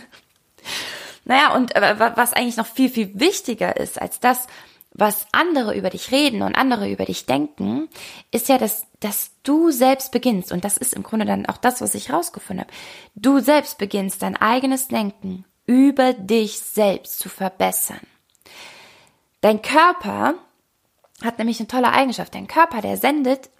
Naja, 1.26 1.54
und 1.54 1.74
was 1.74 2.32
eigentlich 2.32 2.56
noch 2.56 2.66
viel, 2.66 2.88
viel 2.88 3.12
wichtiger 3.20 3.76
ist 3.76 4.00
als 4.00 4.18
das, 4.18 4.46
was 4.92 5.26
andere 5.32 5.76
über 5.76 5.90
dich 5.90 6.10
reden 6.10 6.42
und 6.42 6.56
andere 6.56 6.90
über 6.90 7.04
dich 7.04 7.26
denken, 7.26 7.88
ist 8.30 8.48
ja, 8.48 8.58
dass, 8.58 8.86
dass 8.98 9.30
du 9.42 9.70
selbst 9.70 10.12
beginnst, 10.12 10.52
und 10.52 10.64
das 10.64 10.76
ist 10.76 10.94
im 10.94 11.02
Grunde 11.02 11.26
dann 11.26 11.46
auch 11.46 11.56
das, 11.56 11.80
was 11.80 11.94
ich 11.94 12.12
rausgefunden 12.12 12.66
habe, 12.66 12.74
du 13.14 13.40
selbst 13.40 13.78
beginnst 13.78 14.22
dein 14.22 14.36
eigenes 14.36 14.88
Denken 14.88 15.44
über 15.66 16.12
dich 16.12 16.58
selbst 16.58 17.20
zu 17.20 17.28
verbessern. 17.28 18.00
Dein 19.40 19.62
Körper 19.62 20.34
hat 21.22 21.38
nämlich 21.38 21.60
eine 21.60 21.68
tolle 21.68 21.92
Eigenschaft. 21.92 22.34
Dein 22.34 22.48
Körper, 22.48 22.80
der 22.80 22.96
sendet 22.96 23.50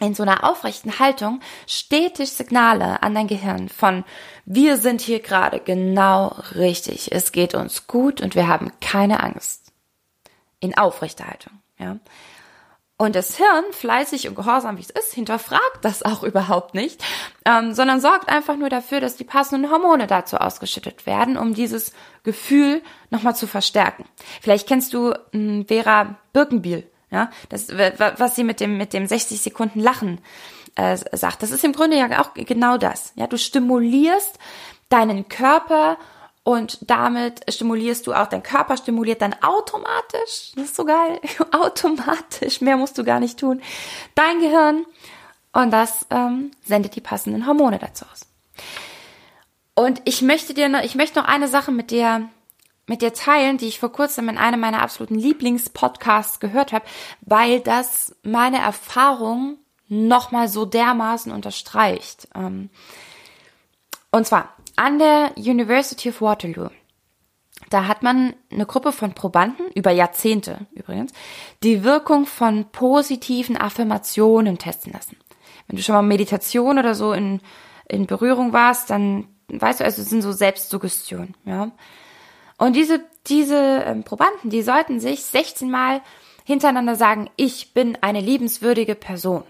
in 0.00 0.14
so 0.14 0.22
einer 0.22 0.44
aufrechten 0.44 0.98
Haltung 0.98 1.40
stetig 1.66 2.30
Signale 2.32 3.02
an 3.02 3.14
dein 3.14 3.28
Gehirn 3.28 3.68
von 3.68 4.04
wir 4.44 4.76
sind 4.76 5.00
hier 5.00 5.20
gerade 5.20 5.58
genau 5.58 6.36
richtig, 6.54 7.12
es 7.12 7.32
geht 7.32 7.54
uns 7.54 7.86
gut 7.86 8.20
und 8.20 8.34
wir 8.34 8.46
haben 8.46 8.70
keine 8.80 9.22
Angst. 9.22 9.65
In 10.66 10.76
aufrechter 10.76 11.28
Haltung, 11.28 11.52
ja. 11.78 11.96
Und 12.98 13.14
das 13.14 13.36
Hirn, 13.36 13.64
fleißig 13.70 14.26
und 14.26 14.34
gehorsam 14.34 14.78
wie 14.78 14.80
es 14.80 14.90
ist, 14.90 15.12
hinterfragt 15.12 15.78
das 15.82 16.02
auch 16.02 16.22
überhaupt 16.24 16.74
nicht, 16.74 17.04
ähm, 17.44 17.72
sondern 17.72 18.00
sorgt 18.00 18.28
einfach 18.28 18.56
nur 18.56 18.68
dafür, 18.68 19.00
dass 19.00 19.16
die 19.16 19.22
passenden 19.22 19.70
Hormone 19.70 20.08
dazu 20.08 20.38
ausgeschüttet 20.38 21.06
werden, 21.06 21.36
um 21.36 21.54
dieses 21.54 21.92
Gefühl 22.24 22.82
nochmal 23.10 23.36
zu 23.36 23.46
verstärken. 23.46 24.06
Vielleicht 24.40 24.66
kennst 24.66 24.92
du 24.92 25.14
hm, 25.32 25.66
Vera 25.68 26.16
Birkenbiel, 26.32 26.90
ja, 27.12 27.30
das, 27.48 27.68
was 27.68 28.34
sie 28.34 28.42
mit 28.42 28.58
dem, 28.58 28.76
mit 28.76 28.92
dem 28.92 29.06
60 29.06 29.40
Sekunden 29.40 29.78
Lachen 29.78 30.20
äh, 30.74 30.96
sagt. 30.96 31.44
Das 31.44 31.52
ist 31.52 31.62
im 31.62 31.74
Grunde 31.74 31.96
ja 31.96 32.20
auch 32.20 32.34
genau 32.34 32.76
das. 32.76 33.12
Ja, 33.14 33.28
du 33.28 33.38
stimulierst 33.38 34.36
deinen 34.88 35.28
Körper 35.28 35.98
und 36.46 36.78
damit 36.88 37.40
stimulierst 37.52 38.06
du 38.06 38.14
auch, 38.14 38.28
dein 38.28 38.44
Körper 38.44 38.76
stimuliert 38.76 39.20
dann 39.20 39.34
automatisch, 39.42 40.52
das 40.54 40.66
ist 40.66 40.76
so 40.76 40.84
geil, 40.84 41.20
automatisch, 41.50 42.60
mehr 42.60 42.76
musst 42.76 42.96
du 42.98 43.02
gar 43.02 43.18
nicht 43.18 43.40
tun, 43.40 43.60
dein 44.14 44.38
Gehirn 44.38 44.86
und 45.52 45.72
das 45.72 46.06
ähm, 46.10 46.52
sendet 46.64 46.94
die 46.94 47.00
passenden 47.00 47.48
Hormone 47.48 47.80
dazu 47.80 48.04
aus. 48.12 48.28
Und 49.74 50.00
ich 50.04 50.22
möchte 50.22 50.54
dir 50.54 50.68
noch, 50.68 50.84
ich 50.84 50.94
möchte 50.94 51.18
noch 51.18 51.26
eine 51.26 51.48
Sache 51.48 51.72
mit 51.72 51.90
dir 51.90 52.28
mit 52.86 53.02
dir 53.02 53.12
teilen, 53.12 53.58
die 53.58 53.66
ich 53.66 53.80
vor 53.80 53.90
kurzem 53.90 54.28
in 54.28 54.38
einem 54.38 54.60
meiner 54.60 54.82
absoluten 54.82 55.16
Lieblingspodcasts 55.16 56.38
gehört 56.38 56.72
habe, 56.72 56.84
weil 57.22 57.58
das 57.58 58.14
meine 58.22 58.58
Erfahrung 58.58 59.58
nochmal 59.88 60.46
so 60.46 60.64
dermaßen 60.64 61.32
unterstreicht. 61.32 62.28
Ähm, 62.36 62.70
und 64.12 64.28
zwar 64.28 64.54
an 64.76 64.98
der 64.98 65.32
University 65.36 66.10
of 66.10 66.20
Waterloo. 66.20 66.68
Da 67.70 67.86
hat 67.88 68.02
man 68.02 68.34
eine 68.50 68.66
Gruppe 68.66 68.92
von 68.92 69.14
Probanden, 69.14 69.66
über 69.74 69.90
Jahrzehnte 69.90 70.66
übrigens, 70.72 71.12
die 71.62 71.82
Wirkung 71.82 72.26
von 72.26 72.66
positiven 72.70 73.56
Affirmationen 73.56 74.58
testen 74.58 74.92
lassen. 74.92 75.16
Wenn 75.66 75.76
du 75.76 75.82
schon 75.82 75.94
mal 75.94 76.02
Meditation 76.02 76.78
oder 76.78 76.94
so 76.94 77.12
in, 77.12 77.40
in 77.88 78.06
Berührung 78.06 78.52
warst, 78.52 78.90
dann 78.90 79.26
weißt 79.48 79.80
du, 79.80 79.84
also 79.84 80.02
es 80.02 80.10
sind 80.10 80.22
so 80.22 80.32
Selbstsuggestionen, 80.32 81.34
ja. 81.44 81.70
Und 82.58 82.74
diese, 82.74 83.04
diese 83.26 83.82
ähm, 83.86 84.02
Probanden, 84.02 84.50
die 84.50 84.62
sollten 84.62 84.98
sich 84.98 85.24
16 85.24 85.70
Mal 85.70 86.00
hintereinander 86.44 86.94
sagen, 86.94 87.28
ich 87.36 87.74
bin 87.74 87.98
eine 88.00 88.20
liebenswürdige 88.20 88.94
Person. 88.94 89.44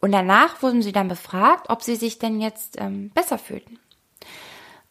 Und 0.00 0.12
danach 0.12 0.62
wurden 0.62 0.82
sie 0.82 0.92
dann 0.92 1.08
befragt, 1.08 1.68
ob 1.68 1.82
sie 1.82 1.96
sich 1.96 2.18
denn 2.18 2.40
jetzt 2.40 2.80
ähm, 2.80 3.10
besser 3.10 3.38
fühlten. 3.38 3.78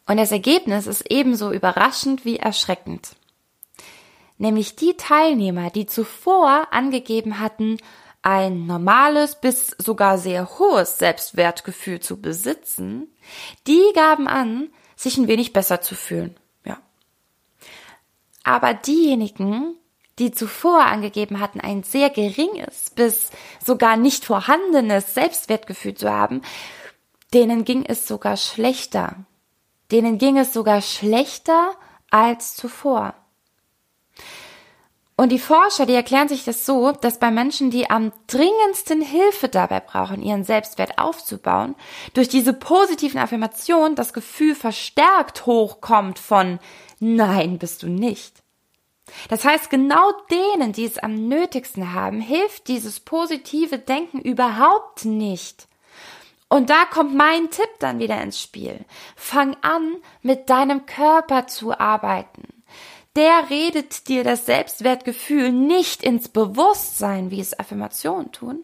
Und 0.09 0.17
das 0.17 0.31
Ergebnis 0.31 0.87
ist 0.87 1.05
ebenso 1.11 1.51
überraschend 1.51 2.25
wie 2.25 2.37
erschreckend. 2.37 3.15
Nämlich 4.39 4.75
die 4.75 4.97
Teilnehmer, 4.97 5.69
die 5.69 5.85
zuvor 5.85 6.69
angegeben 6.71 7.39
hatten, 7.39 7.77
ein 8.23 8.65
normales 8.65 9.35
bis 9.35 9.67
sogar 9.77 10.17
sehr 10.17 10.57
hohes 10.57 10.97
Selbstwertgefühl 10.97 11.99
zu 11.99 12.19
besitzen, 12.19 13.07
die 13.67 13.83
gaben 13.93 14.27
an, 14.27 14.71
sich 14.95 15.15
ein 15.17 15.27
wenig 15.27 15.53
besser 15.53 15.81
zu 15.81 15.93
fühlen. 15.93 16.35
Aber 18.43 18.73
diejenigen, 18.73 19.75
die 20.17 20.31
zuvor 20.31 20.85
angegeben 20.85 21.39
hatten, 21.39 21.59
ein 21.59 21.83
sehr 21.83 22.09
geringes 22.09 22.89
bis 22.89 23.29
sogar 23.63 23.95
nicht 23.95 24.25
vorhandenes 24.25 25.13
Selbstwertgefühl 25.13 25.93
zu 25.93 26.09
haben, 26.09 26.41
denen 27.31 27.63
ging 27.63 27.85
es 27.85 28.07
sogar 28.07 28.37
schlechter. 28.37 29.17
Denen 29.91 30.17
ging 30.17 30.37
es 30.37 30.53
sogar 30.53 30.81
schlechter 30.81 31.75
als 32.09 32.55
zuvor. 32.55 33.13
Und 35.19 35.33
die 35.33 35.39
Forscher, 35.39 35.85
die 35.85 35.95
erklären 35.95 36.29
sich 36.29 36.45
das 36.45 36.65
so, 36.65 36.93
dass 36.93 37.19
bei 37.19 37.29
Menschen, 37.29 37.71
die 37.71 37.89
am 37.89 38.13
dringendsten 38.27 39.01
Hilfe 39.01 39.49
dabei 39.49 39.81
brauchen, 39.81 40.21
ihren 40.21 40.45
Selbstwert 40.45 40.97
aufzubauen, 40.97 41.75
durch 42.13 42.29
diese 42.29 42.53
positiven 42.53 43.19
Affirmationen 43.19 43.95
das 43.95 44.13
Gefühl 44.13 44.55
verstärkt 44.55 45.45
hochkommt 45.45 46.19
von 46.19 46.59
Nein, 46.99 47.57
bist 47.57 47.83
du 47.83 47.87
nicht. 47.87 48.43
Das 49.27 49.43
heißt, 49.43 49.69
genau 49.69 50.11
denen, 50.31 50.71
die 50.71 50.85
es 50.85 50.97
am 50.97 51.27
nötigsten 51.27 51.93
haben, 51.93 52.21
hilft 52.21 52.67
dieses 52.67 52.99
positive 52.99 53.77
Denken 53.77 54.21
überhaupt 54.21 55.03
nicht. 55.03 55.68
Und 56.49 56.71
da 56.71 56.85
kommt 56.85 57.15
mein 57.15 57.51
Tipp 57.51 57.69
dann 57.79 57.99
wieder 57.99 58.21
ins 58.21 58.41
Spiel. 58.41 58.83
Fang 59.15 59.55
an, 59.61 59.95
mit 60.21 60.49
deinem 60.49 60.85
Körper 60.87 61.47
zu 61.47 61.79
arbeiten. 61.79 62.63
Der 63.15 63.49
redet 63.49 64.07
dir 64.07 64.23
das 64.23 64.45
Selbstwertgefühl 64.45 65.51
nicht 65.51 66.03
ins 66.03 66.29
Bewusstsein, 66.29 67.31
wie 67.31 67.39
es 67.39 67.57
Affirmationen 67.57 68.31
tun, 68.31 68.63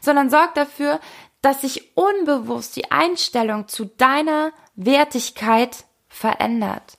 sondern 0.00 0.30
sorgt 0.30 0.56
dafür, 0.56 1.00
dass 1.40 1.62
sich 1.62 1.96
unbewusst 1.96 2.76
die 2.76 2.90
Einstellung 2.90 3.66
zu 3.68 3.86
deiner 3.86 4.52
Wertigkeit 4.76 5.84
verändert. 6.08 6.98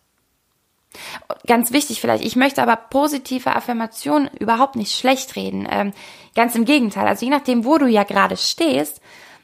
Ganz 1.48 1.72
wichtig 1.72 2.02
vielleicht, 2.02 2.24
ich 2.24 2.36
möchte 2.36 2.62
aber 2.62 2.75
positive 2.75 3.56
Affirmationen 3.56 4.30
überhaupt 4.40 4.75
nicht 4.75 4.96
schlecht 4.96 5.36
reden. 5.36 5.68
Ähm, 5.70 5.94
ganz 6.36 6.56
im 6.56 6.66
Gegenteil. 6.66 7.08
Also 7.08 7.25
je 7.25 7.32
nachdem, 7.32 7.66
wo 7.66 7.78
du 7.78 7.88
ja 7.88 8.04
gerade 8.04 8.38
stehst, 8.38 9.02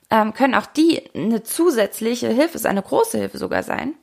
ähm, 0.09 0.33
können 0.33 0.55
auch 0.55 0.65
die 0.65 1.09
eine 1.13 1.43
zusätzliche 1.43 2.29
Hilfe, 2.29 2.55
ist 2.55 2.65
eine 2.65 2.81
große 2.81 3.17
Hilfe 3.17 3.37
sogar 3.37 3.63
sein. 3.63 3.93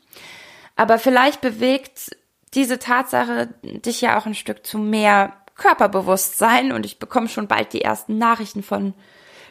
Aber 0.76 0.98
vielleicht 0.98 1.40
bewegt 1.40 2.16
diese 2.54 2.78
Tatsache 2.78 3.48
dich 3.62 4.00
ja 4.00 4.18
auch 4.18 4.26
ein 4.26 4.34
Stück 4.34 4.64
zu 4.64 4.78
mehr 4.78 5.32
Körperbewusstsein 5.56 6.72
und 6.72 6.86
ich 6.86 6.98
bekomme 6.98 7.28
schon 7.28 7.48
bald 7.48 7.72
die 7.72 7.82
ersten 7.82 8.18
Nachrichten 8.18 8.62
von 8.62 8.94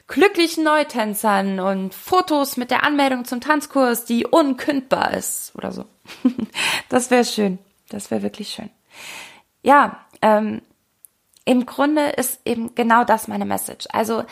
glücklichen 0.07 0.63
Neutänzern 0.63 1.59
und 1.59 1.93
Fotos 1.93 2.57
mit 2.57 2.69
der 2.69 2.83
Anmeldung 2.83 3.25
zum 3.25 3.41
Tanzkurs, 3.41 4.05
die 4.05 4.25
unkündbar 4.25 5.13
ist 5.13 5.53
oder 5.55 5.71
so. 5.71 5.85
das 6.89 7.09
wäre 7.09 7.25
schön. 7.25 7.57
Das 7.89 8.12
wäre 8.12 8.21
wirklich 8.21 8.50
schön. 8.50 8.69
Ja, 9.63 10.05
ähm, 10.21 10.62
im 11.43 11.65
Grunde 11.65 12.09
ist 12.09 12.39
eben 12.45 12.74
genau 12.75 13.03
das 13.03 13.27
meine 13.27 13.45
Message. 13.45 13.88
Also 13.91 14.24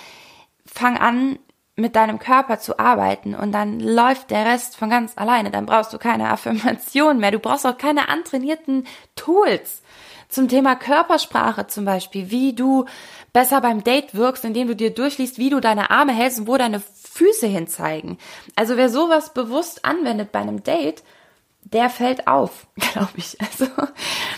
fang 0.65 0.97
an, 0.97 1.39
mit 1.75 1.95
deinem 1.95 2.19
Körper 2.19 2.59
zu 2.59 2.77
arbeiten 2.77 3.33
und 3.33 3.51
dann 3.51 3.79
läuft 3.79 4.29
der 4.29 4.45
Rest 4.45 4.77
von 4.77 4.89
ganz 4.89 5.13
alleine. 5.15 5.49
Dann 5.49 5.65
brauchst 5.65 5.91
du 5.91 5.97
keine 5.97 6.29
Affirmation 6.29 7.17
mehr. 7.19 7.31
Du 7.31 7.39
brauchst 7.39 7.65
auch 7.65 7.77
keine 7.77 8.09
antrainierten 8.09 8.85
Tools 9.15 9.81
zum 10.29 10.47
Thema 10.47 10.75
Körpersprache 10.75 11.67
zum 11.67 11.85
Beispiel, 11.85 12.31
wie 12.31 12.53
du 12.53 12.85
besser 13.33 13.61
beim 13.61 13.83
Date 13.83 14.15
wirkst, 14.15 14.45
indem 14.45 14.67
du 14.67 14.75
dir 14.75 14.91
durchliest, 14.91 15.37
wie 15.37 15.49
du 15.49 15.59
deine 15.59 15.91
Arme 15.91 16.13
hältst 16.13 16.39
und 16.39 16.47
wo 16.47 16.57
deine 16.57 16.79
Füße 16.79 17.47
hinzeigen. 17.47 18.17
Also 18.55 18.77
wer 18.77 18.89
sowas 18.89 19.33
bewusst 19.33 19.85
anwendet 19.85 20.31
bei 20.31 20.39
einem 20.39 20.63
Date, 20.63 21.03
der 21.63 21.89
fällt 21.89 22.27
auf, 22.27 22.67
glaube 22.75 23.13
ich. 23.15 23.37
Also, 23.41 23.67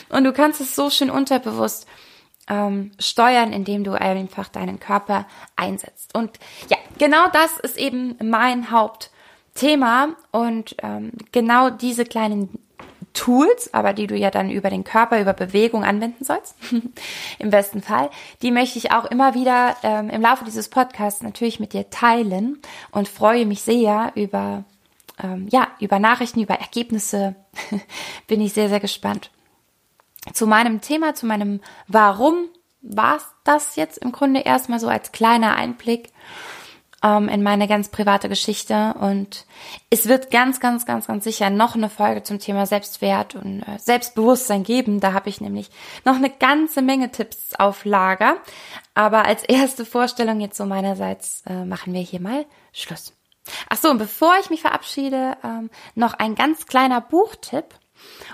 und 0.09 0.23
du 0.23 0.33
kannst 0.33 0.61
es 0.61 0.75
so 0.75 0.89
schön 0.89 1.09
unterbewusst 1.09 1.87
ähm, 2.47 2.91
steuern, 2.99 3.53
indem 3.53 3.83
du 3.83 3.93
einfach 3.93 4.49
deinen 4.49 4.79
Körper 4.79 5.25
einsetzt. 5.55 6.15
Und 6.15 6.39
ja, 6.69 6.77
genau 6.97 7.27
das 7.33 7.59
ist 7.59 7.77
eben 7.77 8.15
mein 8.23 8.71
Hauptthema 8.71 10.09
und 10.31 10.75
ähm, 10.81 11.11
genau 11.31 11.69
diese 11.69 12.05
kleinen 12.05 12.49
Tools, 13.13 13.73
aber 13.73 13.93
die 13.93 14.07
du 14.07 14.15
ja 14.15 14.29
dann 14.29 14.51
über 14.51 14.69
den 14.69 14.83
Körper, 14.83 15.21
über 15.21 15.33
Bewegung 15.33 15.83
anwenden 15.83 16.23
sollst, 16.23 16.55
im 17.39 17.49
besten 17.49 17.81
Fall, 17.81 18.09
die 18.41 18.51
möchte 18.51 18.77
ich 18.77 18.91
auch 18.91 19.05
immer 19.05 19.33
wieder 19.33 19.75
ähm, 19.83 20.09
im 20.09 20.21
Laufe 20.21 20.43
dieses 20.43 20.69
Podcasts 20.69 21.23
natürlich 21.23 21.59
mit 21.59 21.73
dir 21.73 21.89
teilen 21.89 22.59
und 22.91 23.07
freue 23.07 23.45
mich 23.45 23.61
sehr 23.61 24.11
über, 24.15 24.65
ähm, 25.23 25.47
ja, 25.49 25.69
über 25.79 25.97
Nachrichten, 25.97 26.41
über 26.41 26.55
Ergebnisse. 26.55 27.35
Bin 28.27 28.41
ich 28.41 28.51
sehr, 28.51 28.67
sehr 28.67 28.81
gespannt 28.81 29.31
zu 30.33 30.47
meinem 30.47 30.81
Thema, 30.81 31.13
zu 31.13 31.25
meinem 31.25 31.61
Warum 31.87 32.49
war 32.81 33.17
es 33.17 33.25
das 33.43 33.75
jetzt 33.75 33.97
im 33.97 34.11
Grunde 34.11 34.41
erstmal 34.41 34.79
so 34.79 34.87
als 34.87 35.11
kleiner 35.11 35.55
Einblick 35.55 36.11
ähm, 37.03 37.29
in 37.29 37.43
meine 37.43 37.67
ganz 37.67 37.89
private 37.89 38.29
Geschichte. 38.29 38.95
Und 38.99 39.45
es 39.89 40.07
wird 40.07 40.31
ganz, 40.31 40.59
ganz, 40.59 40.85
ganz, 40.85 41.07
ganz 41.07 41.23
sicher 41.23 41.49
noch 41.49 41.75
eine 41.75 41.89
Folge 41.89 42.23
zum 42.23 42.39
Thema 42.39 42.65
Selbstwert 42.65 43.35
und 43.35 43.61
äh, 43.61 43.77
Selbstbewusstsein 43.79 44.63
geben. 44.63 44.99
Da 44.99 45.13
habe 45.13 45.29
ich 45.29 45.41
nämlich 45.41 45.69
noch 46.03 46.15
eine 46.15 46.29
ganze 46.29 46.81
Menge 46.81 47.11
Tipps 47.11 47.55
auf 47.55 47.85
Lager. 47.85 48.37
Aber 48.93 49.25
als 49.25 49.43
erste 49.43 49.85
Vorstellung 49.85 50.39
jetzt 50.39 50.57
so 50.57 50.65
meinerseits 50.65 51.43
äh, 51.47 51.65
machen 51.65 51.93
wir 51.93 52.01
hier 52.01 52.21
mal 52.21 52.45
Schluss. 52.73 53.13
Ach 53.69 53.77
so, 53.77 53.91
und 53.91 53.99
bevor 53.99 54.33
ich 54.41 54.49
mich 54.49 54.61
verabschiede, 54.61 55.37
ähm, 55.43 55.69
noch 55.93 56.15
ein 56.15 56.33
ganz 56.33 56.65
kleiner 56.65 57.01
Buchtipp. 57.01 57.65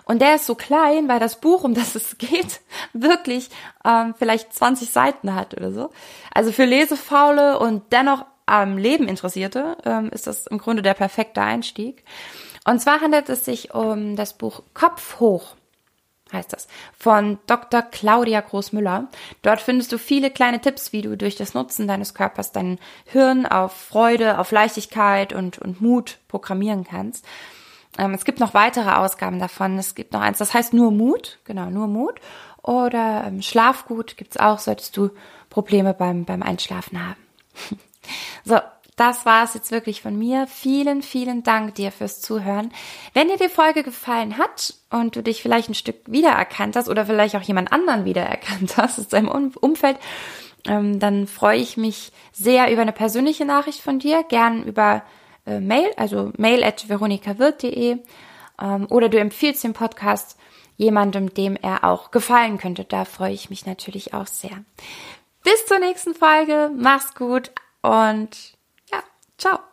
Und 0.06 0.22
der 0.22 0.36
ist 0.36 0.46
so 0.46 0.56
klein, 0.56 1.08
weil 1.08 1.20
das 1.20 1.40
Buch, 1.40 1.64
um 1.64 1.74
das 1.74 1.96
es 1.96 2.18
geht, 2.18 2.62
wirklich 2.94 3.50
ähm, 3.86 4.14
vielleicht 4.18 4.54
20 4.54 4.90
Seiten 4.90 5.36
hat 5.36 5.56
oder 5.56 5.72
so. 5.72 5.90
Also 6.34 6.52
für 6.52 6.66
Lesefaule 6.66 7.60
und 7.60 7.92
dennoch 7.92 8.26
am 8.46 8.78
Leben 8.78 9.08
Interessierte 9.08 9.78
ähm, 9.86 10.10
ist 10.10 10.28
das 10.28 10.48
im 10.48 10.58
Grunde 10.58 10.82
der 10.82 10.94
perfekte 10.94 11.42
Einstieg. 11.42 12.04
Und 12.66 12.80
zwar 12.80 13.02
handelt 13.02 13.30
es 13.30 13.46
sich 13.46 13.74
um 13.74 14.16
das 14.16 14.34
Buch 14.34 14.62
Kopf 14.74 15.20
hoch 15.20 15.56
heißt 16.34 16.54
das, 16.54 16.68
von 16.98 17.40
Dr. 17.48 17.82
Claudia 17.82 18.42
Großmüller. 18.42 19.08
Dort 19.42 19.62
findest 19.62 19.92
du 19.92 19.98
viele 19.98 20.32
kleine 20.32 20.62
Tipps, 20.62 20.94
wie 20.94 21.02
du 21.02 21.18
durch 21.18 21.36
das 21.36 21.54
Nutzen 21.54 21.88
deines 21.88 22.14
Körpers 22.14 22.52
dein 22.52 22.80
Hirn 23.06 23.46
auf 23.46 23.74
Freude, 23.74 24.40
auf 24.40 24.52
Leichtigkeit 24.52 25.34
und, 25.34 25.60
und 25.60 25.82
Mut 25.82 26.20
programmieren 26.28 26.84
kannst. 26.84 27.26
Ähm, 27.98 28.14
es 28.14 28.26
gibt 28.26 28.40
noch 28.40 28.54
weitere 28.54 28.92
Ausgaben 28.92 29.40
davon. 29.40 29.78
Es 29.78 29.96
gibt 29.96 30.14
noch 30.14 30.22
eins, 30.22 30.38
das 30.38 30.54
heißt 30.54 30.74
nur 30.74 30.92
Mut, 30.92 31.40
genau, 31.46 31.70
nur 31.70 31.88
Mut. 31.88 32.20
Oder 32.64 33.26
ähm, 33.28 33.42
Schlafgut 33.42 34.18
gibt's 34.18 34.38
auch, 34.38 34.60
solltest 34.60 34.96
du 34.98 35.10
Probleme 35.50 35.94
beim, 35.94 36.26
beim 36.26 36.44
Einschlafen 36.44 37.06
haben. 37.06 37.20
so, 38.46 38.60
das 38.96 39.26
war 39.26 39.44
es 39.44 39.54
jetzt 39.54 39.72
wirklich 39.72 40.02
von 40.02 40.18
mir. 40.18 40.48
Vielen, 40.48 41.02
vielen 41.02 41.44
Dank 41.44 41.76
dir 41.76 41.92
fürs 41.92 42.22
Zuhören. 42.22 42.72
Wenn 43.14 43.30
dir 43.30 43.38
die 43.38 43.50
Folge 43.50 43.84
gefallen 43.84 44.38
hat 44.38 44.76
und 44.90 45.16
du 45.16 45.24
dich 45.24 45.42
vielleicht 45.42 45.70
ein 45.70 45.76
Stück 45.76 45.96
wiedererkannt 46.06 46.76
hast 46.76 46.88
oder 46.88 47.06
vielleicht 47.06 47.36
auch 47.36 47.42
jemand 47.42 47.72
anderen 47.72 48.06
wiedererkannt 48.06 48.78
hast 48.78 49.00
aus 49.00 49.08
deinem 49.08 49.30
Umfeld, 49.30 49.98
ähm, 50.68 51.00
dann 51.00 51.26
freue 51.26 51.58
ich 51.58 51.78
mich 51.78 52.12
sehr 52.32 52.72
über 52.72 52.84
eine 52.84 52.92
persönliche 52.92 53.46
Nachricht 53.46 53.82
von 53.82 53.98
dir, 53.98 54.24
gern 54.24 54.64
über 54.64 55.04
äh, 55.46 55.60
Mail, 55.60 55.92
also 55.98 56.32
mail 56.38 56.64
at 56.64 56.88
veronikawirt.de 56.88 57.98
ähm, 58.62 58.88
oder 58.90 59.10
du 59.10 59.20
empfiehlst 59.20 59.64
den 59.64 59.74
Podcast 59.74 60.38
jemandem, 60.78 61.34
dem 61.34 61.56
er 61.56 61.84
auch 61.84 62.12
gefallen 62.12 62.58
könnte. 62.58 62.84
Da 62.84 63.06
freue 63.06 63.34
ich 63.34 63.50
mich 63.50 63.66
natürlich 63.66 64.14
auch 64.14 64.28
sehr. 64.28 64.64
Bis 65.44 65.66
zur 65.66 65.80
nächsten 65.80 66.14
Folge. 66.14 66.72
Mach's 66.76 67.14
gut 67.16 67.52
und 67.82 68.58
ja, 68.92 69.04
ciao. 69.38 69.71